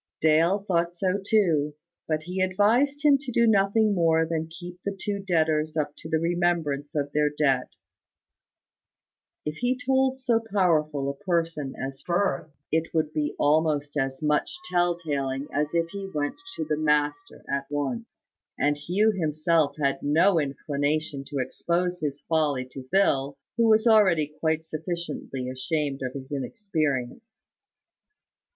[0.19, 1.75] Dale thought so too;
[2.07, 6.09] but he advised him to do nothing more than keep the two debtors up to
[6.09, 7.73] the remembrance of their debt.
[9.45, 14.57] If he told so powerful a person as Firth, it would be almost as much
[14.71, 18.23] tale telling as if he went to the master at once;
[18.57, 24.33] and Hugh himself had no inclination to expose his folly to Phil, who was already
[24.39, 27.43] quite sufficiently ashamed of his inexperience.